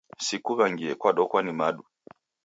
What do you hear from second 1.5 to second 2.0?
madu!